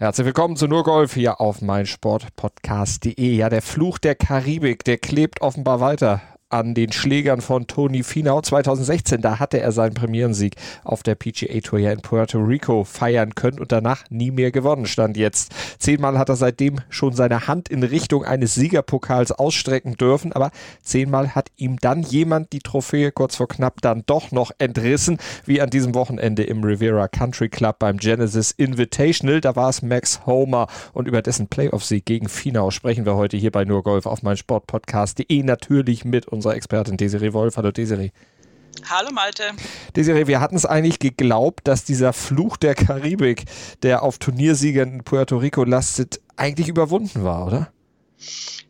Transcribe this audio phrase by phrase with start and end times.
[0.00, 3.34] Herzlich willkommen zu Nur Golf hier auf meinsportpodcast.de.
[3.34, 8.40] Ja, der Fluch der Karibik, der klebt offenbar weiter an den Schlägern von Tony Finau
[8.40, 9.20] 2016.
[9.20, 13.72] Da hatte er seinen Premierensieg auf der PGA Tour in Puerto Rico feiern können und
[13.72, 15.52] danach nie mehr gewonnen stand jetzt.
[15.78, 20.50] Zehnmal hat er seitdem schon seine Hand in Richtung eines Siegerpokals ausstrecken dürfen, aber
[20.82, 25.60] zehnmal hat ihm dann jemand die Trophäe kurz vor knapp dann doch noch entrissen, wie
[25.60, 29.40] an diesem Wochenende im Riviera Country Club beim Genesis Invitational.
[29.40, 33.52] Da war es Max Homer und über dessen Playoff-Sieg gegen Finau sprechen wir heute hier
[33.52, 37.56] bei Nur Golf auf mein Sportpodcast.de natürlich mit uns unserer Expertin Desiree Wolf.
[37.56, 38.10] Hallo Desiree.
[38.88, 39.52] Hallo Malte.
[39.94, 43.44] Desiree, wir hatten es eigentlich geglaubt, dass dieser Fluch der Karibik,
[43.82, 47.72] der auf Turniersiegern in Puerto Rico lastet, eigentlich überwunden war, oder?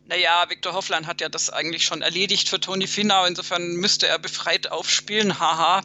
[0.06, 3.24] Naja, Viktor Hoffland hat ja das eigentlich schon erledigt für Toni Finau.
[3.26, 5.38] Insofern müsste er befreit aufspielen.
[5.38, 5.82] Haha,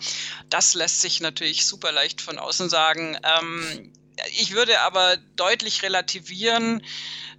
[0.49, 3.17] das lässt sich natürlich super leicht von außen sagen.
[3.23, 3.93] Ähm,
[4.37, 6.81] ich würde aber deutlich relativieren.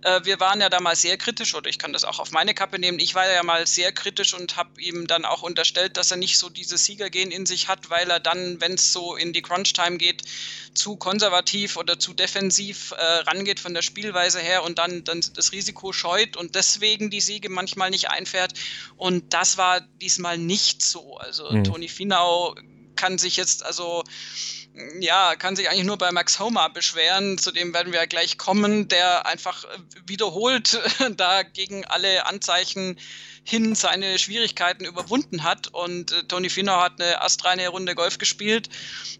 [0.03, 2.79] Äh, wir waren ja damals sehr kritisch, oder ich kann das auch auf meine Kappe
[2.79, 2.99] nehmen.
[2.99, 6.39] Ich war ja mal sehr kritisch und habe ihm dann auch unterstellt, dass er nicht
[6.39, 9.97] so dieses Siegergehen in sich hat, weil er dann, wenn es so in die Crunch-Time
[9.97, 10.23] geht,
[10.75, 15.53] zu konservativ oder zu defensiv äh, rangeht von der Spielweise her und dann, dann das
[15.53, 18.53] Risiko scheut und deswegen die Siege manchmal nicht einfährt.
[18.97, 21.17] Und das war diesmal nicht so.
[21.17, 21.65] Also mhm.
[21.65, 22.55] Toni Finau
[22.97, 24.05] kann sich jetzt also
[25.01, 28.39] ja, kann sich eigentlich nur bei Max Homer beschweren, zu dem werden wir ja gleich
[28.39, 29.65] kommen, der einfach
[30.07, 30.79] wiederholt
[31.17, 32.99] da gegen alle Anzeichen
[33.49, 35.69] hin seine Schwierigkeiten überwunden hat.
[35.69, 38.69] Und äh, Tony Finau hat eine astreine Runde Golf gespielt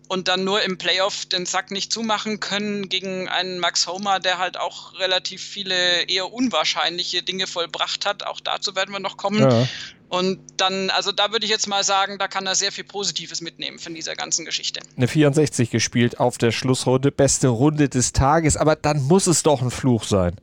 [0.09, 4.39] und dann nur im Playoff den Sack nicht zumachen können gegen einen Max Homer, der
[4.39, 8.27] halt auch relativ viele eher unwahrscheinliche Dinge vollbracht hat.
[8.27, 9.49] Auch dazu werden wir noch kommen.
[9.49, 9.69] Ja.
[10.09, 13.41] Und dann, also da würde ich jetzt mal sagen, da kann er sehr viel Positives
[13.41, 14.81] mitnehmen von dieser ganzen Geschichte.
[14.97, 19.63] Eine 64 gespielt auf der Schlussrunde, beste Runde des Tages, aber dann muss es doch
[19.63, 20.37] ein Fluch sein.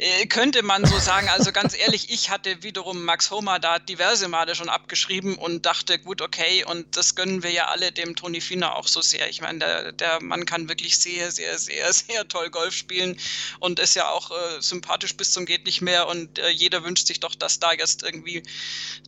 [0.00, 1.28] Äh, könnte man so sagen.
[1.28, 5.98] Also ganz ehrlich, ich hatte wiederum Max Homer da diverse Male schon abgeschrieben und dachte,
[5.98, 9.28] gut, okay, und das gönnen wir ja alle dem Toni Fina auch so sehr.
[9.28, 13.20] Ich meine, der, der Mann kann wirklich sehr, sehr, sehr, sehr toll Golf spielen
[13.58, 17.06] und ist ja auch äh, sympathisch bis zum geht nicht mehr und äh, jeder wünscht
[17.06, 18.42] sich doch, dass da jetzt irgendwie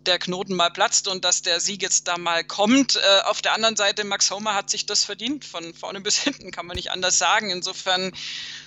[0.02, 2.96] der Knoten mal platzt und dass der Sieg jetzt da mal kommt.
[2.96, 6.50] Äh, auf der anderen Seite, Max Homer hat sich das verdient, von vorne bis hinten,
[6.50, 7.48] kann man nicht anders sagen.
[7.48, 8.12] Insofern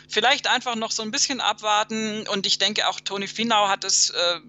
[0.07, 2.27] vielleicht einfach noch so ein bisschen abwarten.
[2.27, 4.39] Und ich denke, auch Toni Finau hat es äh,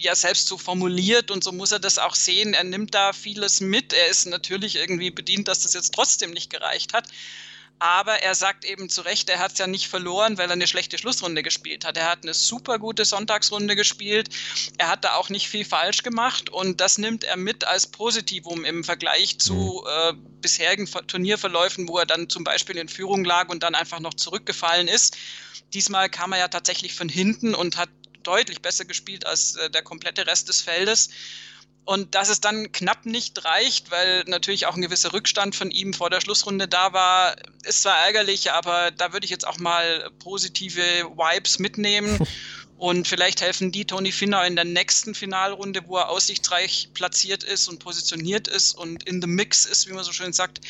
[0.00, 2.54] ja selbst so formuliert und so muss er das auch sehen.
[2.54, 3.92] Er nimmt da vieles mit.
[3.92, 7.08] Er ist natürlich irgendwie bedient, dass das jetzt trotzdem nicht gereicht hat.
[7.78, 10.66] Aber er sagt eben zu Recht, er hat es ja nicht verloren, weil er eine
[10.66, 11.96] schlechte Schlussrunde gespielt hat.
[11.98, 14.30] Er hat eine super gute Sonntagsrunde gespielt.
[14.78, 18.64] Er hat da auch nicht viel falsch gemacht und das nimmt er mit als Positivum
[18.64, 19.88] im Vergleich zu mhm.
[19.88, 24.14] äh, bisherigen Turnierverläufen, wo er dann zum Beispiel in Führung lag und dann einfach noch
[24.14, 25.16] zurückgefallen ist.
[25.74, 27.90] Diesmal kam er ja tatsächlich von hinten und hat
[28.22, 31.10] deutlich besser gespielt als äh, der komplette Rest des Feldes.
[31.86, 35.94] Und dass es dann knapp nicht reicht, weil natürlich auch ein gewisser Rückstand von ihm
[35.94, 40.10] vor der Schlussrunde da war, ist zwar ärgerlich, aber da würde ich jetzt auch mal
[40.18, 42.18] positive Vibes mitnehmen.
[42.78, 47.68] Und vielleicht helfen die Tony Finau in der nächsten Finalrunde, wo er aussichtsreich platziert ist
[47.68, 50.60] und positioniert ist und in the mix ist, wie man so schön sagt,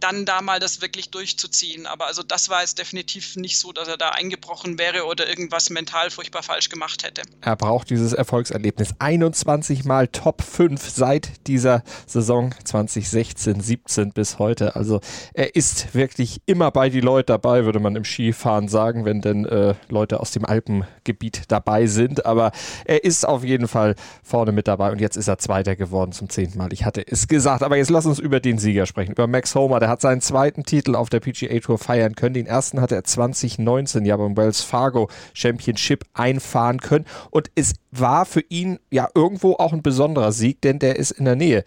[0.00, 1.86] dann da mal das wirklich durchzuziehen.
[1.86, 5.70] Aber also das war jetzt definitiv nicht so, dass er da eingebrochen wäre oder irgendwas
[5.70, 7.22] mental furchtbar falsch gemacht hätte.
[7.40, 8.94] Er braucht dieses Erfolgserlebnis.
[8.98, 14.76] 21 Mal Top 5 seit dieser Saison 2016, 17 bis heute.
[14.76, 15.00] Also
[15.34, 19.44] er ist wirklich immer bei die Leute dabei, würde man im Skifahren sagen, wenn denn
[19.44, 22.26] äh, Leute aus dem Alpengebiet dabei sind.
[22.26, 22.52] Aber
[22.84, 26.28] er ist auf jeden Fall vorne mit dabei und jetzt ist er Zweiter geworden zum
[26.28, 26.72] zehnten Mal.
[26.72, 29.80] Ich hatte es gesagt, aber jetzt lass uns über den Sieger sprechen, über Max Homer.
[29.80, 32.34] Der hat seinen zweiten Titel auf der PGA Tour feiern können.
[32.34, 37.06] Den ersten hatte er 2019 ja beim Wells Fargo Championship einfahren können.
[37.30, 41.24] Und es war für ihn ja irgendwo auch ein besonderer Sieg, denn der ist in
[41.24, 41.64] der Nähe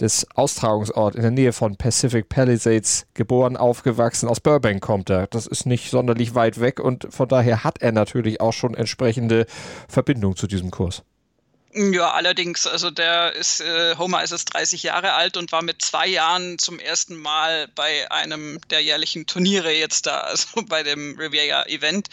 [0.00, 4.28] des Austragungsorts, in der Nähe von Pacific Palisades geboren, aufgewachsen.
[4.28, 5.26] Aus Burbank kommt er.
[5.26, 9.46] Das ist nicht sonderlich weit weg und von daher hat er natürlich auch schon entsprechende
[9.88, 11.02] Verbindung zu diesem Kurs.
[11.78, 15.82] Ja, allerdings, also der ist, äh, Homer ist jetzt 30 Jahre alt und war mit
[15.82, 21.18] zwei Jahren zum ersten Mal bei einem der jährlichen Turniere jetzt da, also bei dem
[21.18, 22.08] Riviera-Event.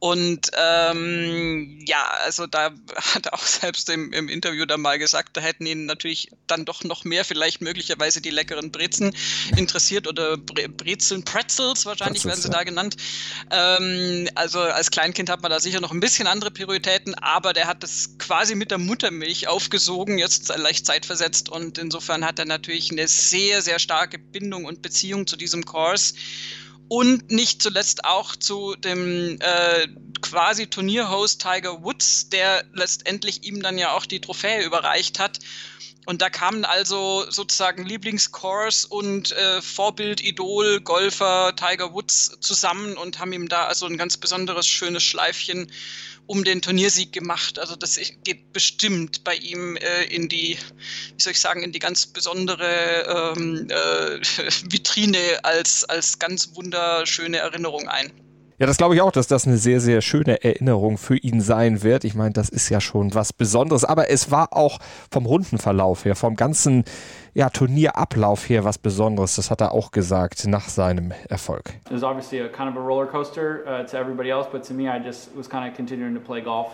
[0.00, 5.36] Und ähm, ja, also da hat er auch selbst im, im Interview dann mal gesagt,
[5.36, 9.12] da hätten ihn natürlich dann doch noch mehr, vielleicht möglicherweise die leckeren Brezen
[9.56, 12.58] interessiert oder Bre Brezeln, Pretzels wahrscheinlich Pretzels, werden sie ja.
[12.58, 12.96] da genannt.
[13.50, 17.66] Ähm, also als Kleinkind hat man da sicher noch ein bisschen andere Prioritäten, aber der
[17.66, 22.92] hat das quasi mit der Muttermilch aufgesogen, jetzt leicht zeitversetzt und insofern hat er natürlich
[22.92, 26.14] eine sehr, sehr starke Bindung und Beziehung zu diesem Kurs
[26.88, 29.88] und nicht zuletzt auch zu dem äh,
[30.20, 35.38] quasi Turnierhost Tiger Woods, der letztendlich ihm dann ja auch die Trophäe überreicht hat.
[36.06, 43.18] Und da kamen also sozusagen Lieblingskurs und äh, Vorbild, Idol, Golfer Tiger Woods zusammen und
[43.18, 45.70] haben ihm da also ein ganz besonderes schönes Schleifchen
[46.28, 47.58] um den Turniersieg gemacht.
[47.58, 50.58] Also das geht bestimmt bei ihm äh, in die,
[51.16, 54.20] wie soll ich sagen, in die ganz besondere ähm, äh,
[54.70, 58.12] Vitrine als, als ganz wunderschöne Erinnerung ein.
[58.60, 61.84] Ja, das glaube ich auch, dass das eine sehr, sehr schöne Erinnerung für ihn sein
[61.84, 62.02] wird.
[62.02, 64.80] Ich meine, das ist ja schon was Besonderes, aber es war auch
[65.12, 66.82] vom Rundenverlauf her, vom ganzen
[67.34, 69.36] ja, Turnierablauf her was Besonderes.
[69.36, 71.68] Das hat er auch gesagt nach seinem Erfolg.
[71.86, 74.74] It was obviously a kind of a roller coaster uh, to everybody else, but to
[74.74, 76.72] me, I just was kind of continuing to play golf.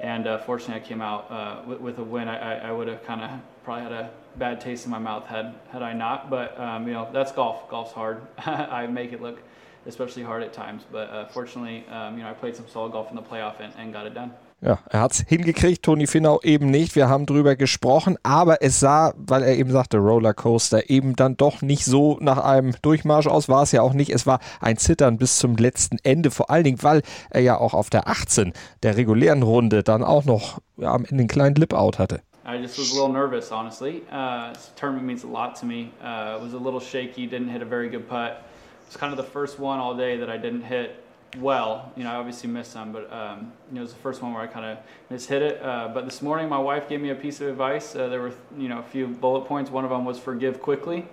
[0.00, 2.28] And uh, fortunately, I came out uh, with, with, a win.
[2.28, 3.30] I, I would have kind of
[3.62, 6.30] probably had a bad taste in my mouth had had I not.
[6.30, 7.68] But um, you know, that's golf.
[7.68, 8.22] Golf's hard.
[8.38, 9.38] I make it look
[9.86, 10.82] especially hard at times.
[10.90, 13.72] But uh, fortunately, um, you know, I played some solid golf in the playoff and,
[13.78, 14.32] and got it done.
[14.62, 16.94] Ja, er hat es hingekriegt, Toni Finau eben nicht.
[16.94, 21.62] Wir haben drüber gesprochen, aber es sah, weil er eben sagte, Rollercoaster, eben dann doch
[21.62, 24.10] nicht so nach einem Durchmarsch aus, war es ja auch nicht.
[24.10, 27.00] Es war ein Zittern bis zum letzten Ende, vor allen Dingen, weil
[27.30, 28.52] er ja auch auf der 18
[28.82, 32.20] der regulären Runde dann auch noch ja, am Ende einen kleinen Lip-Out hatte.
[32.44, 34.02] I just was a little nervous, honestly.
[34.10, 35.92] Uh, this tournament means a lot to me.
[36.02, 38.42] Uh, it was a little shaky, didn't hit a very good putt.
[38.90, 41.04] It's kind of the first one all day that I didn't hit
[41.38, 41.92] well.
[41.96, 44.32] You know, I obviously missed some, but um, you know, it was the first one
[44.34, 44.78] where I kind of
[45.12, 45.62] mishit it.
[45.62, 47.94] Uh, but this morning, my wife gave me a piece of advice.
[47.94, 49.70] Uh, there were, you know, a few bullet points.
[49.70, 51.06] One of them was forgive quickly,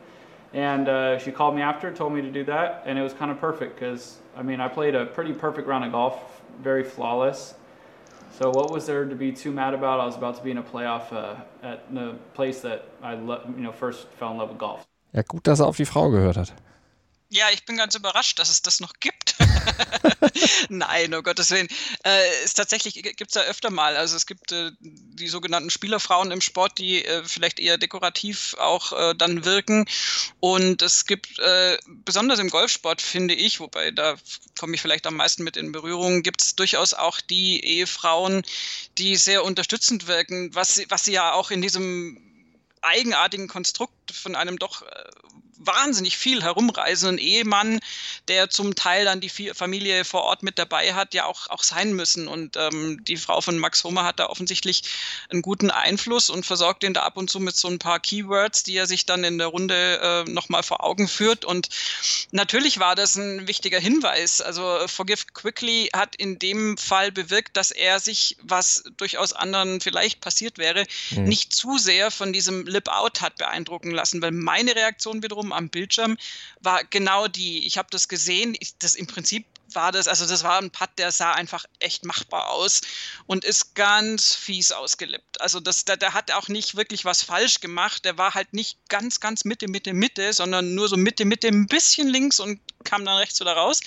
[0.55, 3.29] and uh, she called me after, told me to do that, and it was kind
[3.29, 7.53] of perfect because I mean, I played a pretty perfect round of golf, very flawless.
[8.31, 9.99] So what was there to be too mad about?
[9.99, 13.43] I was about to be in a playoff uh, at the place that I, lo-
[13.55, 14.87] you know, first fell in love with golf.
[15.13, 16.53] Ja, gut, dass er auf die Frau gehört hat.
[17.29, 19.35] Ja, ich bin ganz überrascht, dass es das noch gibt.
[20.69, 21.67] Nein, oh Gottes Willen.
[22.03, 23.97] Äh, es tatsächlich gibt es ja öfter mal.
[23.97, 28.93] Also es gibt äh, die sogenannten Spielerfrauen im Sport, die äh, vielleicht eher dekorativ auch
[28.93, 29.85] äh, dann wirken.
[30.39, 34.15] Und es gibt, äh, besonders im Golfsport, finde ich, wobei da
[34.57, 38.43] komme ich vielleicht am meisten mit in Berührung, gibt es durchaus auch die Ehefrauen,
[38.97, 42.23] die sehr unterstützend wirken, was, was sie ja auch in diesem
[42.81, 45.03] eigenartigen Konstrukt von einem doch äh,
[45.57, 47.79] wahnsinnig viel herumreisenden Ehemann,
[48.27, 51.93] der zum Teil dann die Familie vor Ort mit dabei hat, ja auch, auch sein
[51.93, 52.27] müssen.
[52.27, 54.83] Und ähm, die Frau von Max Homer hat da offensichtlich
[55.29, 58.63] einen guten Einfluss und versorgt ihn da ab und zu mit so ein paar Keywords,
[58.63, 61.45] die er sich dann in der Runde äh, nochmal vor Augen führt.
[61.45, 61.69] Und
[62.31, 64.41] natürlich war das ein wichtiger Hinweis.
[64.41, 70.21] Also Forgive Quickly hat in dem Fall bewirkt, dass er sich, was durchaus anderen vielleicht
[70.21, 71.25] passiert wäre, mhm.
[71.25, 75.69] nicht zu sehr von diesem Lip-Out hat beeindrucken lassen, weil meine Reaktion wiederum oben am
[75.69, 76.17] Bildschirm,
[76.61, 77.65] war genau die.
[77.65, 78.55] Ich habe das gesehen.
[78.59, 82.05] Ich, das im Prinzip war das, also das war ein Putt, der sah einfach echt
[82.05, 82.81] machbar aus
[83.25, 85.41] und ist ganz fies ausgelippt.
[85.41, 88.05] Also das, der, der hat auch nicht wirklich was falsch gemacht.
[88.05, 91.67] Der war halt nicht ganz, ganz Mitte, Mitte, Mitte, sondern nur so Mitte, Mitte, ein
[91.67, 93.81] bisschen links und kam dann rechts oder raus.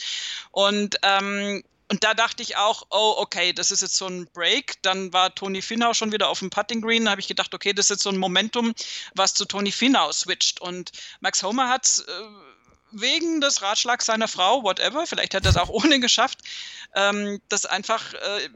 [0.50, 4.80] Und ähm, und da dachte ich auch, oh, okay, das ist jetzt so ein Break.
[4.82, 7.04] Dann war Tony Finau schon wieder auf dem Putting Green.
[7.04, 8.72] Da habe ich gedacht, okay, das ist jetzt so ein Momentum,
[9.16, 10.60] was zu Tony Finau switcht.
[10.60, 12.12] Und Max Homer hat äh,
[12.92, 16.38] wegen des Ratschlags seiner Frau, whatever, vielleicht hätte er es auch ohne geschafft,
[16.94, 18.48] ähm, das einfach äh,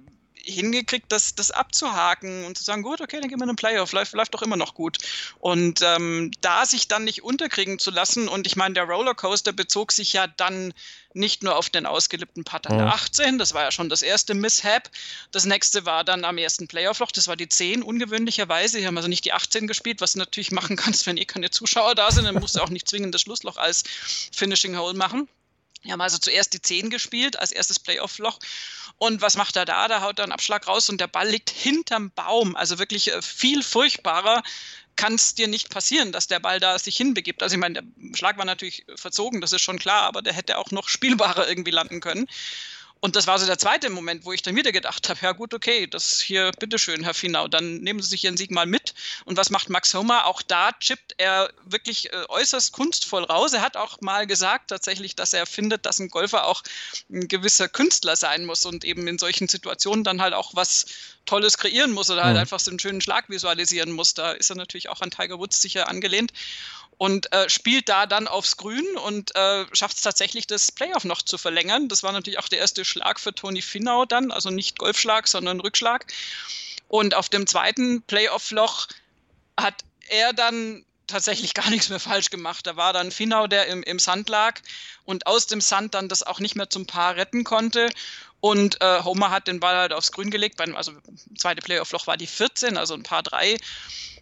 [0.44, 3.92] hingekriegt, das, das abzuhaken und zu sagen, gut, okay, dann gehen wir in den Playoff,
[3.92, 4.98] läuft, läuft doch immer noch gut.
[5.38, 9.92] Und ähm, da sich dann nicht unterkriegen zu lassen, und ich meine, der Rollercoaster bezog
[9.92, 10.72] sich ja dann
[11.14, 14.34] nicht nur auf den ausgelippten Putt an der 18, das war ja schon das erste
[14.34, 14.90] Mishap.
[15.30, 18.78] Das nächste war dann am ersten Playoff-Loch, das war die 10, ungewöhnlicherweise.
[18.78, 21.50] Die haben also nicht die 18 gespielt, was du natürlich machen kannst, wenn eh keine
[21.50, 23.84] Zuschauer da sind, dann musst du auch nicht zwingend das Schlussloch als
[24.32, 25.28] Finishing Hole machen.
[25.84, 28.38] Wir haben also zuerst die 10 gespielt, als erstes Playoff-Loch.
[28.98, 29.86] Und was macht er da?
[29.86, 32.56] Da haut er einen Abschlag raus und der Ball liegt hinterm Baum.
[32.56, 34.42] Also wirklich äh, viel furchtbarer
[34.96, 37.42] kann es dir nicht passieren, dass der Ball da sich hinbegibt.
[37.42, 40.56] Also ich meine, der Schlag war natürlich verzogen, das ist schon klar, aber der hätte
[40.56, 42.26] auch noch spielbarer irgendwie landen können.
[43.04, 45.52] Und das war so der zweite Moment, wo ich dann wieder gedacht habe, ja gut,
[45.52, 48.94] okay, das hier, bitteschön, Herr Finau, dann nehmen Sie sich Ihren Sieg mal mit.
[49.26, 50.24] Und was macht Max Homer?
[50.24, 53.52] Auch da chippt er wirklich äh, äußerst kunstvoll raus.
[53.52, 56.62] Er hat auch mal gesagt tatsächlich, dass er findet, dass ein Golfer auch
[57.10, 60.86] ein gewisser Künstler sein muss und eben in solchen Situationen dann halt auch was
[61.26, 62.40] Tolles kreieren muss oder halt mhm.
[62.40, 64.14] einfach so einen schönen Schlag visualisieren muss.
[64.14, 66.32] Da ist er natürlich auch an Tiger Woods sicher angelehnt
[67.04, 71.20] und äh, spielt da dann aufs Grün und äh, schafft es tatsächlich, das Playoff noch
[71.20, 71.86] zu verlängern.
[71.88, 75.60] Das war natürlich auch der erste Schlag für Toni Finau dann, also nicht Golfschlag, sondern
[75.60, 76.06] Rückschlag.
[76.88, 78.86] Und auf dem zweiten Playoff-Loch
[79.60, 82.66] hat er dann tatsächlich gar nichts mehr falsch gemacht.
[82.66, 84.62] Da war dann Finau, der im, im Sand lag
[85.04, 87.90] und aus dem Sand dann das auch nicht mehr zum Paar retten konnte.
[88.44, 90.58] Und äh, Homer hat den Ball halt aufs Grün gelegt.
[90.58, 90.92] Beim, also
[91.34, 93.56] zweite Playoff-Loch war die 14, also ein Paar drei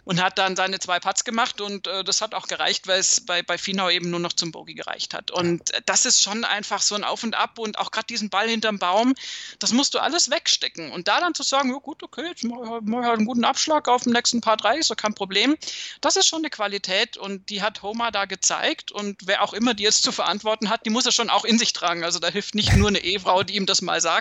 [0.04, 3.24] und hat dann seine zwei Putts gemacht und äh, das hat auch gereicht, weil es
[3.24, 5.30] bei, bei Finau eben nur noch zum Bogey gereicht hat.
[5.30, 8.48] Und das ist schon einfach so ein Auf und Ab und auch gerade diesen Ball
[8.48, 9.14] hinterm Baum,
[9.60, 10.90] das musst du alles wegstecken.
[10.90, 13.26] Und da dann zu sagen, ja gut, okay, jetzt mache ich halt, mach halt einen
[13.26, 15.56] guten Abschlag auf dem nächsten Paar drei, ist doch kein Problem.
[16.00, 19.74] Das ist schon eine Qualität und die hat Homer da gezeigt und wer auch immer
[19.74, 22.02] die jetzt zu verantworten hat, die muss er schon auch in sich tragen.
[22.02, 24.11] Also da hilft nicht nur eine Ehefrau, die ihm das mal sagt,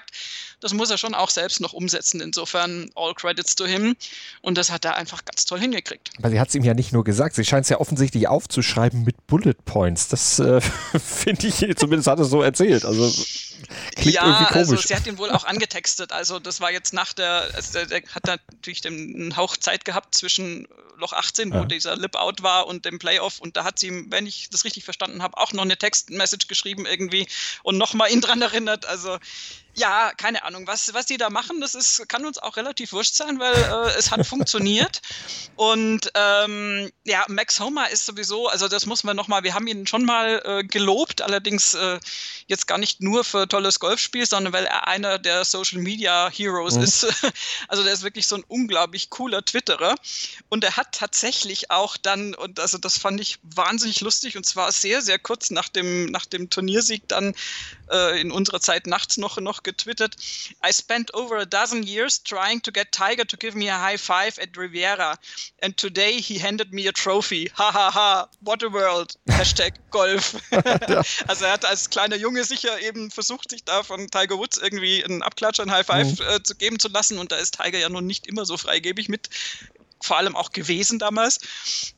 [0.60, 2.21] das muss er schon auch selbst noch umsetzen.
[2.21, 3.95] Insofern all credits to him
[4.41, 6.12] und das hat er einfach ganz toll hingekriegt.
[6.17, 9.03] Aber sie hat es ihm ja nicht nur gesagt, sie scheint es ja offensichtlich aufzuschreiben
[9.03, 10.07] mit Bullet Points.
[10.07, 10.62] Das äh,
[11.03, 12.86] finde ich, zumindest hat er so erzählt.
[12.86, 13.12] Also
[13.96, 14.70] klingt ja, irgendwie komisch.
[14.70, 16.12] Also sie hat ihn wohl auch angetextet.
[16.12, 19.86] Also das war jetzt nach der, also der, der hat natürlich den, einen Hauch Zeit
[19.86, 20.68] gehabt zwischen
[21.01, 21.65] Loch 18, wo ja.
[21.65, 23.39] dieser Lip-Out war und dem Playoff.
[23.39, 26.48] Und da hat sie ihm, wenn ich das richtig verstanden habe, auch noch eine Textmessage
[26.48, 27.27] geschrieben irgendwie
[27.63, 28.86] und nochmal ihn dran erinnert.
[28.86, 29.18] Also
[29.74, 33.15] ja, keine Ahnung, was, was die da machen, das ist, kann uns auch relativ wurscht
[33.15, 35.01] sein, weil äh, es hat funktioniert.
[35.56, 39.88] Und ähm, ja, Max Homer ist sowieso, also das muss man nochmal, wir haben ihn
[39.88, 42.00] schon mal äh, gelobt, allerdings äh,
[42.48, 46.75] jetzt gar nicht nur für tolles Golfspiel, sondern weil er einer der Social Media Heroes
[46.75, 46.84] mhm.
[46.84, 47.08] ist.
[47.67, 49.96] Also der ist wirklich so ein unglaublich cooler Twitterer.
[50.50, 54.72] Und er hat tatsächlich auch dann, und also das fand ich wahnsinnig lustig, und zwar
[54.72, 57.34] sehr, sehr kurz nach dem, nach dem Turniersieg dann
[57.91, 60.15] äh, in unserer Zeit nachts noch, noch getwittert.
[60.65, 64.00] I spent over a dozen years trying to get Tiger to give me a high
[64.00, 65.17] five at Riviera.
[65.62, 67.51] And today he handed me a trophy.
[67.55, 69.15] Ha ha ha, what a world.
[69.29, 70.36] Hashtag Golf.
[71.27, 75.03] also er hat als kleiner Junge sicher eben versucht, sich da von Tiger Woods irgendwie
[75.03, 76.25] einen Abklatscher, ein High Five mhm.
[76.27, 77.17] äh, zu geben zu lassen.
[77.17, 79.29] Und da ist Tiger ja nun nicht immer so freigebig mit
[80.03, 81.39] vor allem auch gewesen damals.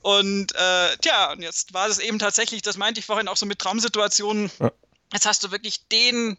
[0.02, 3.46] Und äh, tja, und jetzt war es eben tatsächlich, das meinte ich vorhin auch so
[3.46, 4.52] mit Traumsituationen.
[4.60, 4.72] Ja.
[5.14, 6.38] Jetzt hast du wirklich den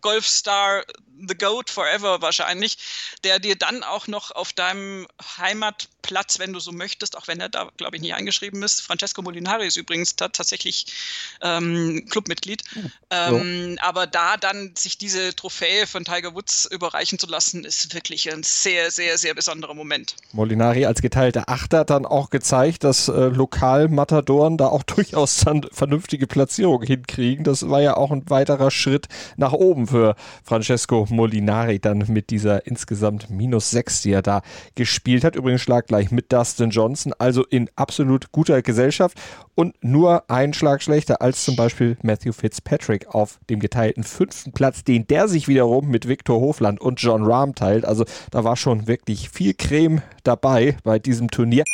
[0.00, 0.84] Golfstar,
[1.28, 2.76] The Goat Forever wahrscheinlich,
[3.24, 5.06] der dir dann auch noch auf deinem
[5.38, 9.22] Heimatplatz, wenn du so möchtest, auch wenn er da, glaube ich, nicht eingeschrieben ist, Francesco
[9.22, 10.86] Molinari ist übrigens tatsächlich
[11.40, 12.80] ähm, Clubmitglied, oh.
[13.10, 18.30] ähm, aber da dann sich diese Trophäe von Tiger Woods überreichen zu lassen, ist wirklich
[18.30, 20.16] ein sehr, sehr, sehr besonderer Moment.
[20.32, 26.26] Molinari als geteilter Achter dann auch gezeigt, dass äh, Lokal-Matadoren da auch durchaus dann vernünftige
[26.26, 27.44] Platzierungen hinkriegen.
[27.44, 30.14] Das war ja auch ein weiterer Schritt nach oben für
[30.44, 34.42] Francesco Molinari dann mit dieser insgesamt minus 6, die er da
[34.74, 35.36] gespielt hat.
[35.36, 39.18] Übrigens Schlag gleich mit Dustin Johnson, also in absolut guter Gesellschaft
[39.54, 44.84] und nur ein Schlag schlechter als zum Beispiel Matthew Fitzpatrick auf dem geteilten fünften Platz,
[44.84, 47.84] den der sich wiederum mit Victor Hofland und John Rahm teilt.
[47.84, 51.64] Also da war schon wirklich viel Creme dabei bei diesem Turnier.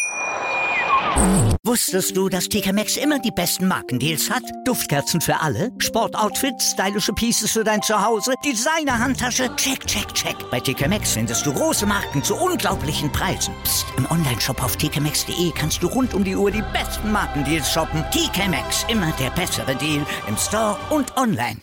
[1.64, 4.42] Wusstest du, dass TK Maxx immer die besten Markendeals hat?
[4.64, 10.36] Duftkerzen für alle, Sportoutfits, stylische Pieces für dein Zuhause, Designer-Handtasche, check, check, check.
[10.50, 13.54] Bei TK Maxx findest du große Marken zu unglaublichen Preisen.
[13.64, 13.86] Psst.
[13.96, 18.04] im Onlineshop auf tkmaxx.de kannst du rund um die Uhr die besten Markendeals shoppen.
[18.10, 21.58] TK Maxx, immer der bessere Deal im Store und online.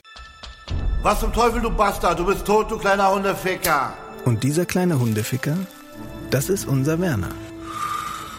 [1.01, 3.93] Was zum Teufel, du Bastard, du bist tot, du kleiner Hundeficker.
[4.25, 5.57] Und dieser kleine Hundeficker,
[6.29, 7.29] das ist unser Werner.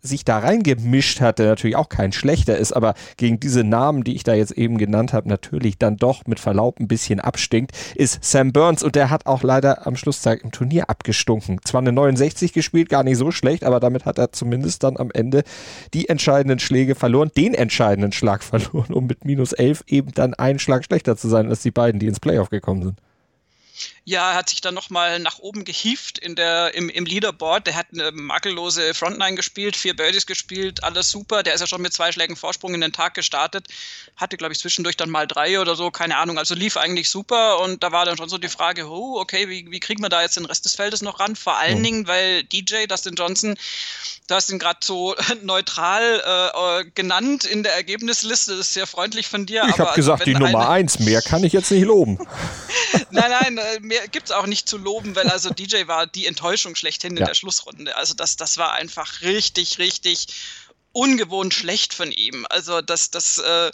[0.00, 4.14] sich da reingemischt hat, der natürlich auch kein schlechter ist, aber gegen diese Namen, die
[4.14, 8.22] ich da jetzt eben genannt habe, natürlich dann doch mit Verlaub ein bisschen abstinkt, ist
[8.22, 11.60] Sam Burns und der hat auch leider am Schlusstag im Turnier abgestunken.
[11.64, 15.10] Zwar eine 69 gespielt, gar nicht so schlecht, aber damit hat er zumindest dann am
[15.10, 15.42] Ende
[15.94, 20.58] die entscheidenden Schläge verloren, den entscheidenden Schlag verloren, um mit minus 11 eben dann einen
[20.58, 23.00] Schlag schlechter zu sein als die beiden, die ins Playoff gekommen sind.
[24.08, 27.66] Ja, er hat sich dann nochmal nach oben gehieft in der, im, im Leaderboard.
[27.66, 31.42] Der hat eine makellose Frontline gespielt, vier Birdies gespielt, alles super.
[31.42, 33.66] Der ist ja schon mit zwei Schlägen Vorsprung in den Tag gestartet.
[34.16, 36.38] Hatte, glaube ich, zwischendurch dann mal drei oder so, keine Ahnung.
[36.38, 39.70] Also lief eigentlich super und da war dann schon so die Frage, oh, okay, wie,
[39.70, 41.36] wie kriegen wir da jetzt den Rest des Feldes noch ran?
[41.36, 41.84] Vor allen mhm.
[41.84, 43.56] Dingen, weil DJ, Dustin Johnson,
[44.26, 48.52] du hast ihn gerade so neutral äh, äh, genannt in der Ergebnisliste.
[48.52, 49.64] Das ist sehr freundlich von dir.
[49.68, 52.18] Ich habe also, gesagt, die Nummer eins, mehr kann ich jetzt nicht loben.
[53.10, 56.26] nein, nein, äh, mehr gibt es auch nicht zu loben, weil also DJ war die
[56.26, 57.26] Enttäuschung schlechthin in ja.
[57.26, 57.96] der Schlussrunde.
[57.96, 60.28] Also das, das war einfach richtig, richtig
[60.92, 62.46] ungewohnt schlecht von ihm.
[62.50, 63.72] Also das, das, äh, er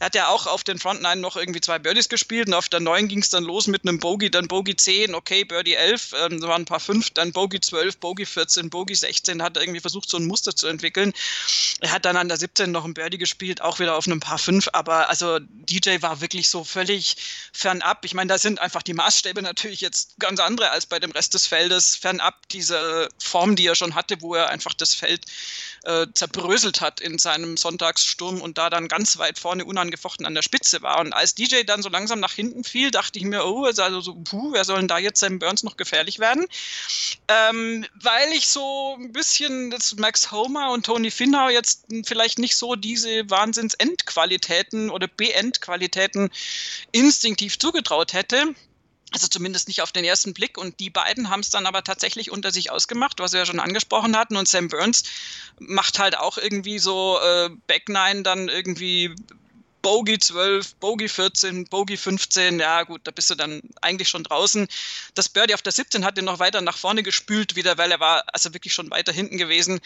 [0.00, 2.80] hat ja auch auf den Front Nine noch irgendwie zwei Birdies gespielt und auf der
[2.80, 6.42] 9 ging es dann los mit einem Bogey, dann Bogey 10, okay, Birdie 11, ähm,
[6.42, 10.10] waren ein paar 5, dann Bogey 12, Bogey 14, Bogey 16, hat er irgendwie versucht,
[10.10, 11.12] so ein Muster zu entwickeln.
[11.80, 14.38] Er hat dann an der 17 noch ein Birdie gespielt, auch wieder auf einem paar
[14.38, 17.16] 5, aber also DJ war wirklich so völlig
[17.52, 18.04] fernab.
[18.04, 21.34] Ich meine, da sind einfach die Maßstäbe natürlich jetzt ganz andere als bei dem Rest
[21.34, 25.26] des Feldes, fernab diese Form, die er schon hatte, wo er einfach das Feld
[25.84, 26.06] äh,
[26.56, 30.80] zerbröselt hat in seinem Sonntagssturm und da dann ganz weit vorne unangefochten an der Spitze
[30.82, 31.00] war.
[31.00, 34.14] Und als DJ dann so langsam nach hinten fiel, dachte ich mir, oh, also so,
[34.14, 36.46] puh, wer soll denn da jetzt Sam Burns noch gefährlich werden?
[37.28, 42.56] Ähm, weil ich so ein bisschen das Max Homer und Tony Finau jetzt vielleicht nicht
[42.56, 46.30] so diese Wahnsinns-Endqualitäten oder B-Endqualitäten
[46.92, 48.54] instinktiv zugetraut hätte.
[49.16, 50.58] Also zumindest nicht auf den ersten Blick.
[50.58, 53.60] Und die beiden haben es dann aber tatsächlich unter sich ausgemacht, was wir ja schon
[53.60, 54.36] angesprochen hatten.
[54.36, 55.04] Und Sam Burns
[55.58, 59.14] macht halt auch irgendwie so äh, Back Nine dann irgendwie
[59.80, 64.68] Bogey 12, Bogey 14, Bogey 15, ja gut, da bist du dann eigentlich schon draußen.
[65.14, 68.00] Das Birdie auf der 17 hat ihn noch weiter nach vorne gespült wieder, weil er
[68.00, 69.80] war also wirklich schon weiter hinten gewesen.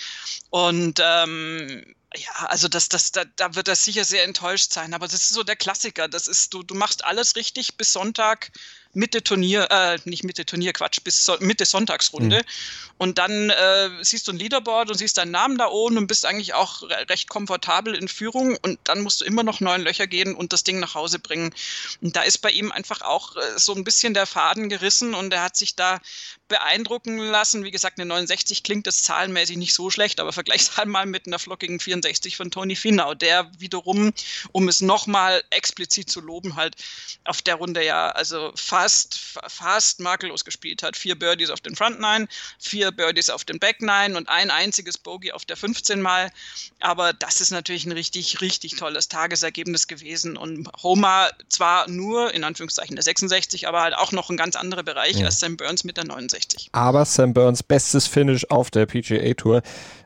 [0.49, 1.85] Und ähm,
[2.17, 4.93] ja, also das, das, da, da wird er sicher sehr enttäuscht sein.
[4.93, 6.09] Aber das ist so der Klassiker.
[6.09, 8.51] Das ist, du, du machst alles richtig bis Sonntag
[8.93, 12.39] Mitte Turnier, äh, nicht Mitte Turnier, Quatsch, bis so, Mitte Sonntagsrunde.
[12.39, 12.95] Mhm.
[12.99, 16.27] Und dann äh, siehst du ein Leaderboard und siehst deinen Namen da oben und bist
[16.27, 18.59] eigentlich auch recht komfortabel in Führung.
[18.63, 21.55] Und dann musst du immer noch neun Löcher gehen und das Ding nach Hause bringen.
[22.01, 25.33] Und da ist bei ihm einfach auch äh, so ein bisschen der Faden gerissen und
[25.33, 26.01] er hat sich da
[26.51, 27.65] beeindrucken lassen.
[27.65, 31.27] Wie gesagt, eine 69 klingt das zahlenmäßig nicht so schlecht, aber vergleich's halt mal mit
[31.27, 34.13] einer flockigen 64 von Tony Finau, der wiederum,
[34.53, 36.77] um es nochmal explizit zu loben, halt
[37.25, 40.97] auf der Runde ja also fast, fast makellos gespielt hat.
[40.97, 44.99] Vier Birdies auf den Front Nine, vier Birdies auf den Back Nine und ein einziges
[44.99, 46.31] Bogey auf der 15 Mal.
[46.81, 50.37] Aber das ist natürlich ein richtig, richtig tolles Tagesergebnis gewesen.
[50.37, 54.83] Und Homer zwar nur in Anführungszeichen der 66, aber halt auch noch ein ganz anderer
[54.83, 55.27] Bereich ja.
[55.27, 56.40] als Sam Burns mit der 69.
[56.41, 56.71] 64.
[56.73, 59.63] Aber Sam Burns bestes Finish auf der PGA Tour.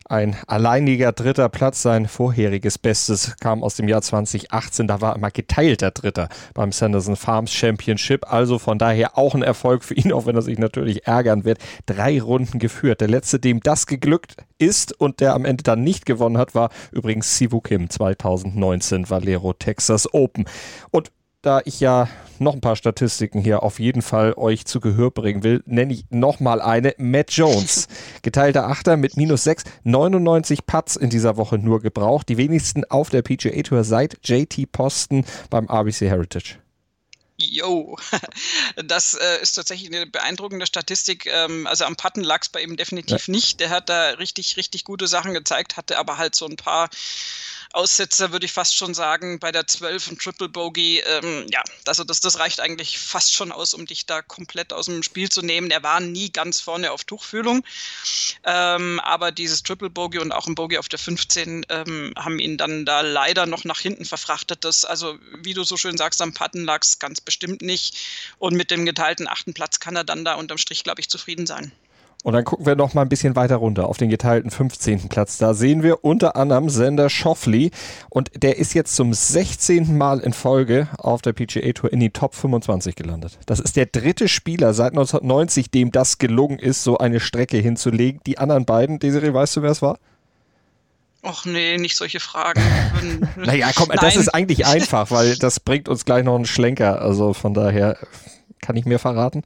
[0.06, 4.86] Ein alleiniger dritter Platz, sein vorheriges Bestes kam aus dem Jahr 2018.
[4.86, 8.30] Da war er mal geteilter Dritter beim Sanderson Farms Championship.
[8.30, 11.58] Also von daher auch ein Erfolg für ihn, auch wenn er sich natürlich ärgern wird.
[11.86, 13.00] Drei Runden geführt.
[13.00, 16.68] Der letzte, dem das geglückt ist und der am Ende dann nicht gewonnen hat, war
[16.92, 20.44] übrigens Sivu Kim 2019 Valero Texas Open.
[20.90, 21.12] Und
[21.44, 25.42] da ich ja noch ein paar Statistiken hier auf jeden Fall euch zu Gehör bringen
[25.42, 26.94] will, nenne ich nochmal eine.
[26.98, 27.86] Matt Jones,
[28.22, 32.28] geteilter Achter mit minus 6, 99 Putts in dieser Woche nur gebraucht.
[32.28, 36.56] Die wenigsten auf der PGA Tour seit JT Posten beim RBC Heritage.
[37.36, 37.96] Jo,
[38.84, 41.26] das äh, ist tatsächlich eine beeindruckende Statistik.
[41.26, 43.32] Ähm, also am Putten lag es bei ihm definitiv ja.
[43.32, 43.60] nicht.
[43.60, 46.90] Der hat da richtig, richtig gute Sachen gezeigt, hatte aber halt so ein paar
[47.74, 51.00] Aussetzer, würde ich fast schon sagen, bei der 12 und Triple Bogey.
[51.00, 54.86] Ähm, ja, also das, das reicht eigentlich fast schon aus, um dich da komplett aus
[54.86, 55.70] dem Spiel zu nehmen.
[55.70, 57.64] Er war nie ganz vorne auf Tuchfühlung,
[58.44, 62.56] ähm, aber dieses Triple Bogey und auch ein Bogey auf der 15 ähm, haben ihn
[62.56, 64.64] dann da leider noch nach hinten verfrachtet.
[64.64, 67.96] Das, also, wie du so schön sagst, am Patten lag es ganz bestimmt nicht.
[68.38, 71.46] Und mit dem geteilten achten Platz kann er dann da unterm Strich, glaube ich, zufrieden
[71.46, 71.72] sein.
[72.24, 75.10] Und dann gucken wir noch mal ein bisschen weiter runter auf den geteilten 15.
[75.10, 75.36] Platz.
[75.36, 77.70] Da sehen wir unter anderem Sender Schoffli
[78.08, 79.98] und der ist jetzt zum 16.
[79.98, 83.38] Mal in Folge auf der PGA Tour in die Top 25 gelandet.
[83.44, 88.22] Das ist der dritte Spieler seit 1990, dem das gelungen ist, so eine Strecke hinzulegen.
[88.26, 89.98] Die anderen beiden, Desiree, weißt du, wer es war?
[91.22, 92.62] Och nee, nicht solche Fragen.
[93.36, 93.98] naja, komm, Nein.
[94.00, 97.02] das ist eigentlich einfach, weil das bringt uns gleich noch einen Schlenker.
[97.02, 97.98] Also von daher
[98.62, 99.42] kann ich mir verraten.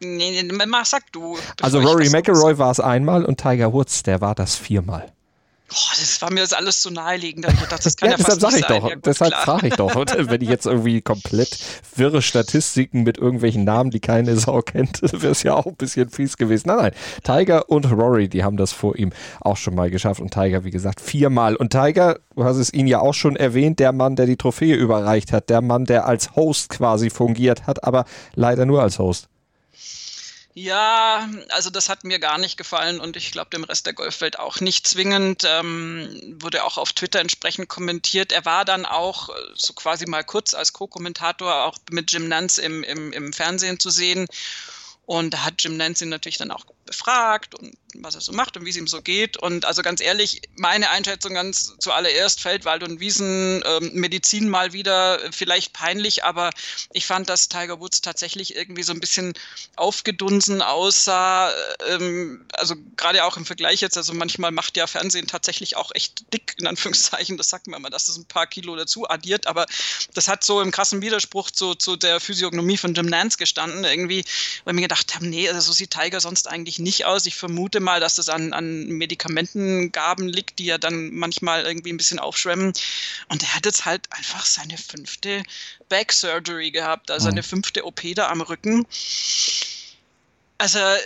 [0.00, 1.36] Nee, nee, sag du.
[1.62, 5.14] Also Rory McIlroy war es einmal und Tiger Woods, der war das viermal.
[5.72, 7.46] Oh, das war mir das alles so naheliegend.
[7.48, 8.80] Ich dachte, das kann ja, ja, deshalb sage ich sein.
[8.80, 11.58] doch, Ja, gut, deshalb frage ich doch, wenn ich jetzt irgendwie komplett
[11.96, 16.10] wirre Statistiken mit irgendwelchen Namen, die keine Sau kennt, wäre es ja auch ein bisschen
[16.10, 16.68] fies gewesen.
[16.68, 16.92] Nein, nein,
[17.24, 20.70] Tiger und Rory, die haben das vor ihm auch schon mal geschafft und Tiger, wie
[20.70, 21.56] gesagt, viermal.
[21.56, 24.76] Und Tiger, du hast es ihn ja auch schon erwähnt, der Mann, der die Trophäe
[24.76, 28.04] überreicht hat, der Mann, der als Host quasi fungiert hat, aber
[28.34, 29.28] leider nur als Host.
[30.56, 34.38] Ja, also das hat mir gar nicht gefallen und ich glaube dem Rest der Golfwelt
[34.38, 35.42] auch nicht zwingend.
[35.44, 38.30] Ähm, wurde auch auf Twitter entsprechend kommentiert.
[38.30, 42.62] Er war dann auch äh, so quasi mal kurz als Co-Kommentator auch mit Jim Nance
[42.62, 44.28] im, im, im Fernsehen zu sehen.
[45.06, 48.56] Und da hat Jim Nance ihn natürlich dann auch befragt und was er so macht
[48.56, 49.36] und wie es ihm so geht.
[49.36, 55.22] Und also ganz ehrlich, meine Einschätzung ganz zuallererst Feldwald und Wiesen, ähm, Medizin mal wieder
[55.22, 56.50] äh, vielleicht peinlich, aber
[56.92, 59.34] ich fand, dass Tiger Woods tatsächlich irgendwie so ein bisschen
[59.76, 61.52] aufgedunsen aussah.
[61.88, 66.32] Ähm, also gerade auch im Vergleich jetzt, also manchmal macht ja Fernsehen tatsächlich auch echt
[66.32, 67.36] dick, in Anführungszeichen.
[67.36, 69.66] Das sagt man immer, dass das ein paar Kilo dazu addiert, aber
[70.14, 74.24] das hat so im krassen Widerspruch zu, zu der Physiognomie von Jim Nance gestanden, irgendwie,
[74.64, 77.26] weil wir gedacht haben, nee, also so sieht Tiger sonst eigentlich nicht aus.
[77.26, 81.96] Ich vermute mal, dass das an, an Medikamentengaben liegt, die ja dann manchmal irgendwie ein
[81.96, 82.72] bisschen aufschwemmen.
[83.28, 85.42] Und er hat jetzt halt einfach seine fünfte
[85.88, 88.86] Back Surgery gehabt, also eine fünfte OP da am Rücken.
[90.58, 90.98] Also, äh,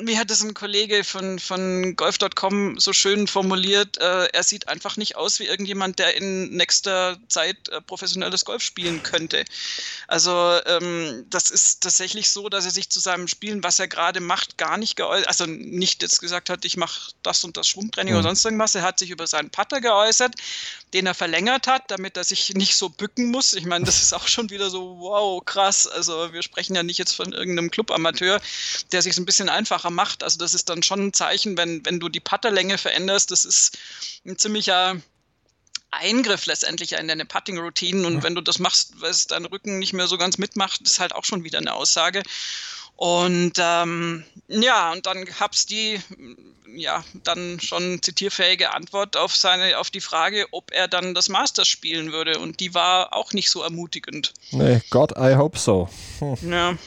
[0.00, 3.98] wie hat das ein Kollege von, von golf.com so schön formuliert?
[3.98, 8.62] Äh, er sieht einfach nicht aus wie irgendjemand, der in nächster Zeit äh, professionelles Golf
[8.62, 9.44] spielen könnte.
[10.06, 14.20] Also, ähm, das ist tatsächlich so, dass er sich zu seinem Spielen, was er gerade
[14.20, 18.12] macht, gar nicht geäußert, also nicht jetzt gesagt hat, ich mache das und das Schwungtraining
[18.12, 18.20] Mhm.
[18.20, 18.74] oder sonst irgendwas.
[18.74, 20.34] Er hat sich über seinen Putter geäußert,
[20.92, 23.52] den er verlängert hat, damit er sich nicht so bücken muss.
[23.54, 25.86] Ich meine, das ist auch schon wieder so, wow, krass.
[25.86, 28.40] Also, wir sprechen ja nicht jetzt von irgendeinem Clubamateur,
[28.92, 30.22] der sich ein bisschen einfacher macht.
[30.22, 33.78] Also das ist dann schon ein Zeichen, wenn, wenn du die Putterlänge veränderst, das ist
[34.26, 34.96] ein ziemlicher
[35.90, 39.92] Eingriff letztendlich in deine Putting-Routinen und wenn du das machst, weil es dein Rücken nicht
[39.92, 42.22] mehr so ganz mitmacht, ist halt auch schon wieder eine Aussage.
[42.96, 46.00] Und ähm, ja, und dann gab's die
[46.74, 51.68] ja dann schon zitierfähige Antwort auf seine auf die Frage, ob er dann das Masters
[51.68, 54.32] spielen würde und die war auch nicht so ermutigend.
[54.50, 55.88] Nee, God, I hope so.
[56.18, 56.52] Hm.
[56.52, 56.78] Ja,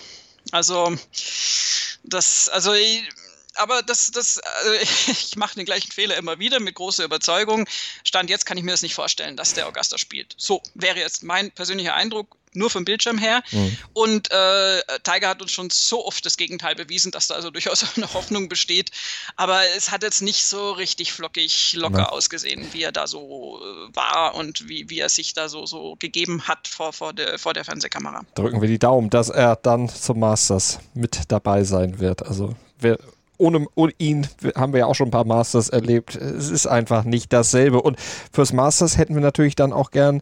[0.52, 0.96] also
[2.04, 2.74] das, also
[3.56, 4.74] aber das, das, also
[5.12, 7.68] ich mache den gleichen Fehler immer wieder mit großer Überzeugung.
[8.04, 10.34] Stand jetzt kann ich mir das nicht vorstellen, dass der Augusta spielt.
[10.38, 13.42] So wäre jetzt mein persönlicher Eindruck nur vom Bildschirm her.
[13.94, 17.86] Und äh, Tiger hat uns schon so oft das Gegenteil bewiesen, dass da also durchaus
[17.96, 18.92] eine Hoffnung besteht.
[19.36, 22.10] Aber es hat jetzt nicht so richtig flockig locker Ja.
[22.10, 25.96] ausgesehen, wie er da so äh, war und wie, wie er sich da so, so
[26.00, 28.24] gegeben hat vor, vor, der, vor der Fernsehkamera.
[28.36, 32.26] Drücken wir die Daumen, dass er dann zum Masters mit dabei sein wird.
[32.26, 32.98] Also wer,
[33.38, 36.16] ohne, ohne ihn haben wir ja auch schon ein paar Masters erlebt.
[36.16, 37.82] Es ist einfach nicht dasselbe.
[37.82, 37.98] Und
[38.34, 40.22] fürs Masters hätten wir natürlich dann auch gern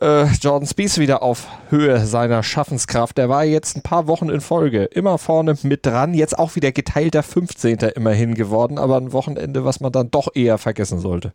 [0.00, 3.18] äh, Jordan Spieth wieder auf Höhe seiner Schaffenskraft.
[3.18, 6.14] Der war jetzt ein paar Wochen in Folge immer vorne mit dran.
[6.14, 7.78] Jetzt auch wieder geteilter 15.
[7.94, 11.32] immerhin geworden, aber ein Wochenende, was man dann doch eher vergessen sollte.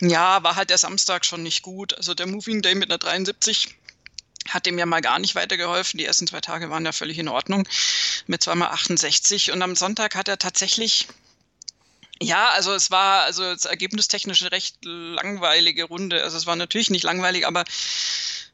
[0.00, 1.96] Ja, war halt der Samstag schon nicht gut.
[1.96, 3.74] Also der Moving Day mit einer 73
[4.48, 5.98] hat dem ja mal gar nicht weitergeholfen.
[5.98, 7.68] Die ersten zwei Tage waren ja völlig in Ordnung
[8.26, 11.08] mit zweimal 68 und am Sonntag hat er tatsächlich
[12.20, 16.22] ja, also es war also das ergebnistechnisch eine recht langweilige Runde.
[16.22, 17.64] Also es war natürlich nicht langweilig, aber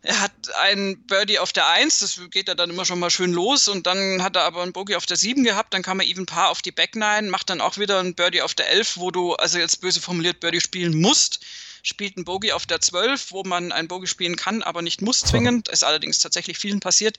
[0.03, 3.33] er hat ein Birdie auf der 1, das geht ja dann immer schon mal schön
[3.33, 6.07] los und dann hat er aber ein Bogey auf der 7 gehabt, dann kam er
[6.07, 8.99] even Paar auf die Back 9, macht dann auch wieder ein Birdie auf der 11,
[8.99, 11.41] wo du, also jetzt böse formuliert, Birdie spielen musst,
[11.85, 15.21] spielt ein Bogey auf der 12, wo man ein Bogey spielen kann, aber nicht muss
[15.21, 17.19] zwingend, ist allerdings tatsächlich vielen passiert.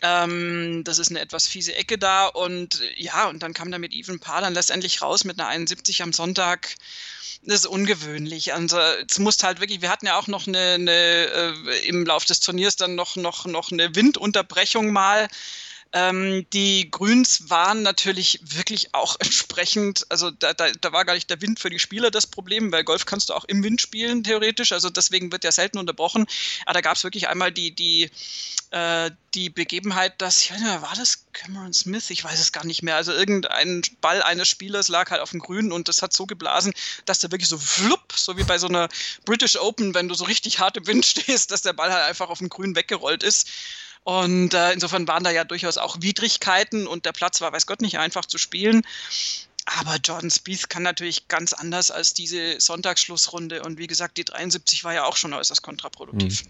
[0.00, 3.92] Ähm, das ist eine etwas fiese Ecke da und ja, und dann kam er mit
[3.92, 6.74] even Paar dann letztendlich raus mit einer 71 am Sonntag.
[7.44, 8.54] Das ist ungewöhnlich.
[8.54, 12.24] Also es musste halt wirklich, wir hatten ja auch noch eine, eine äh, im Lauf
[12.24, 15.28] des Turniers dann noch, noch, noch eine Windunterbrechung mal.
[15.94, 21.28] Ähm, die Grüns waren natürlich wirklich auch entsprechend, also da, da, da war gar nicht
[21.28, 24.24] der Wind für die Spieler das Problem, weil Golf kannst du auch im Wind spielen,
[24.24, 24.72] theoretisch.
[24.72, 26.26] Also deswegen wird ja selten unterbrochen.
[26.64, 28.10] Aber da gab es wirklich einmal die, die,
[28.70, 32.08] äh, die Begebenheit, dass, ich weiß nicht war das Cameron Smith?
[32.08, 32.96] Ich weiß es gar nicht mehr.
[32.96, 36.72] Also irgendein Ball eines Spielers lag halt auf dem Grün und das hat so geblasen,
[37.04, 38.88] dass der wirklich so flupp, so wie bei so einer
[39.26, 42.30] British Open, wenn du so richtig hart im Wind stehst, dass der Ball halt einfach
[42.30, 43.48] auf dem Grün weggerollt ist.
[44.04, 47.82] Und äh, insofern waren da ja durchaus auch Widrigkeiten und der Platz war, weiß Gott,
[47.82, 48.82] nicht einfach zu spielen.
[49.64, 53.62] Aber Jordan Spieth kann natürlich ganz anders als diese Sonntagsschlussrunde.
[53.62, 56.42] Und wie gesagt, die 73 war ja auch schon äußerst kontraproduktiv.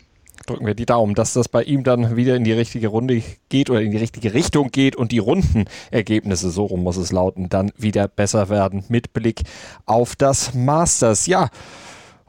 [0.47, 3.69] drücken wir die Daumen, dass das bei ihm dann wieder in die richtige Runde geht
[3.69, 7.71] oder in die richtige Richtung geht und die Rundenergebnisse, so rum muss es lauten, dann
[7.77, 9.43] wieder besser werden mit Blick
[9.85, 11.27] auf das Masters.
[11.27, 11.51] Ja,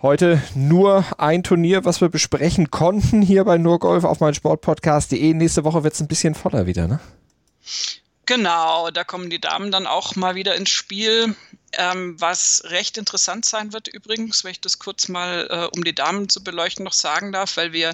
[0.03, 5.33] Heute nur ein Turnier, was wir besprechen konnten hier bei Nurgolf auf meinem Sportpodcast.de.
[5.33, 6.99] Nächste Woche wird es ein bisschen voller wieder, ne?
[8.25, 11.37] Genau, da kommen die Damen dann auch mal wieder ins Spiel.
[11.71, 15.95] Ähm, was recht interessant sein wird übrigens, wenn ich das kurz mal, äh, um die
[15.95, 17.93] Damen zu beleuchten, noch sagen darf, weil wir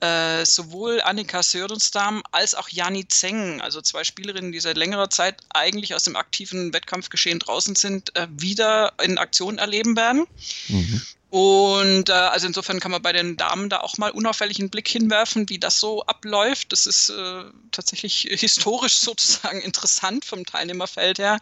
[0.00, 5.40] äh, sowohl Annika Sörenstam als auch Jani Zeng, also zwei Spielerinnen, die seit längerer Zeit
[5.48, 10.26] eigentlich aus dem aktiven Wettkampfgeschehen draußen sind, äh, wieder in Aktion erleben werden.
[10.68, 11.00] Mhm.
[11.32, 14.86] Und äh, also insofern kann man bei den Damen da auch mal unauffällig einen Blick
[14.86, 16.72] hinwerfen, wie das so abläuft.
[16.72, 21.38] Das ist äh, tatsächlich historisch sozusagen interessant vom Teilnehmerfeld her.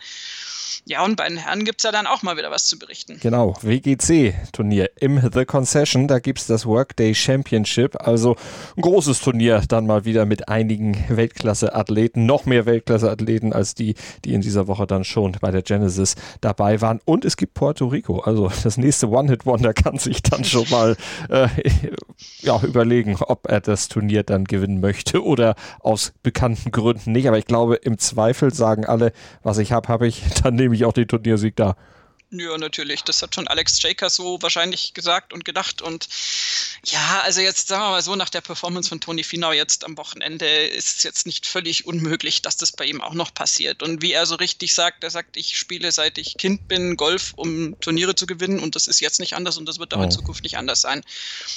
[0.87, 3.19] Ja, und bei den Herren gibt es ja dann auch mal wieder was zu berichten.
[3.21, 6.09] Genau, WGC-Turnier im The Concession.
[6.09, 7.97] Da gibt es das Workday Championship.
[8.01, 8.37] Also
[8.77, 12.27] ein großes Turnier dann mal wieder mit einigen Weltklasse-Athleten.
[12.27, 16.81] Noch mehr Weltklasse-Athleten als die, die in dieser Woche dann schon bei der Genesis dabei
[16.81, 17.01] waren.
[17.05, 18.21] Und es gibt Puerto Rico.
[18.21, 20.97] Also das nächste One-Hit-Wonder kann sich dann schon mal
[21.29, 21.49] äh,
[22.41, 27.29] ja, überlegen, ob er das Turnier dann gewinnen möchte oder aus bekannten Gründen nicht.
[27.29, 29.13] Aber ich glaube, im Zweifel sagen alle,
[29.43, 30.23] was ich habe, habe ich.
[30.43, 31.77] Dann nehme ich auch den Turniersieg da.
[32.33, 33.03] Ja, natürlich.
[33.03, 35.83] Das hat schon Alex Jaker so wahrscheinlich gesagt und gedacht.
[35.83, 36.09] Und
[36.85, 39.99] ja, also jetzt sagen wir mal so, nach der Performance von Tony Finau jetzt am
[39.99, 43.83] Wochenende ist es jetzt nicht völlig unmöglich, dass das bei ihm auch noch passiert.
[43.83, 47.33] Und wie er so richtig sagt, er sagt, ich spiele seit ich Kind bin Golf,
[47.35, 50.05] um Turniere zu gewinnen und das ist jetzt nicht anders und das wird auch oh.
[50.05, 51.03] in Zukunft nicht anders sein.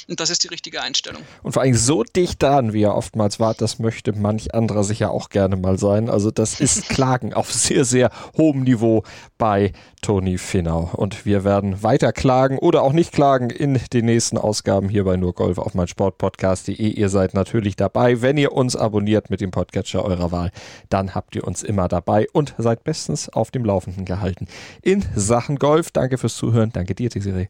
[0.08, 1.22] Und das ist die richtige Einstellung.
[1.44, 5.12] Und vor allem so dicht dran, wie er oftmals war, das möchte manch anderer sicher
[5.12, 6.10] auch gerne mal sein.
[6.10, 9.04] Also das ist Klagen auf sehr, sehr hohem Niveau
[9.38, 10.63] bei Tony Finau.
[10.72, 15.18] Und wir werden weiter klagen oder auch nicht klagen in den nächsten Ausgaben hier bei
[15.18, 16.74] Nur Golf auf mein Sportpodcast.de.
[16.76, 18.22] Ihr seid natürlich dabei.
[18.22, 20.52] Wenn ihr uns abonniert mit dem Podcatcher eurer Wahl,
[20.90, 24.48] dann habt ihr uns immer dabei und seid bestens auf dem Laufenden gehalten
[24.82, 25.92] in Sachen Golf.
[25.92, 26.72] Danke fürs Zuhören.
[26.72, 27.48] Danke dir, Desiree.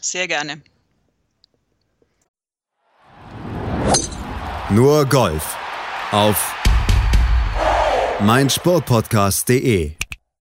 [0.00, 0.62] Sehr gerne.
[4.70, 5.56] Nur Golf
[6.12, 6.54] auf
[8.20, 10.01] meinsportpodcast.de